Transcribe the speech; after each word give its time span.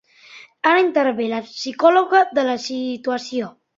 Ara 0.69 0.79
intervé 0.85 1.27
la 1.33 1.41
psicologia 1.49 2.23
de 2.39 2.47
la 2.49 2.57
situació. 2.65 3.57